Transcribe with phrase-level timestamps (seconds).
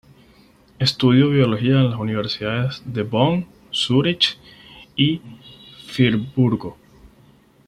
[0.79, 4.35] Estudió biología en las universidades de Bonn, Zúrich
[4.95, 5.21] y
[5.93, 6.75] Friburgo.